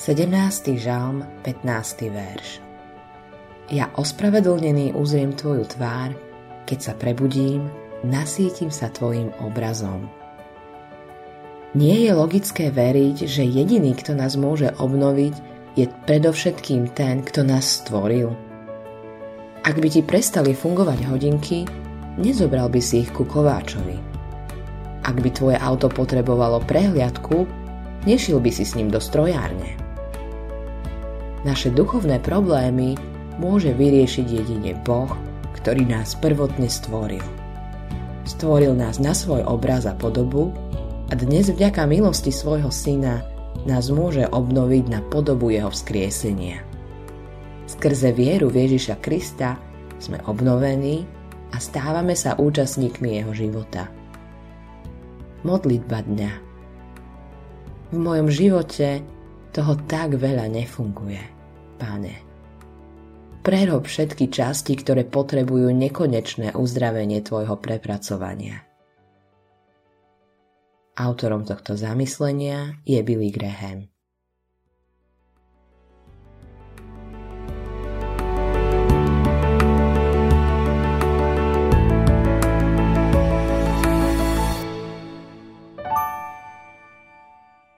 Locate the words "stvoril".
17.84-18.32, 36.68-37.24, 38.28-38.76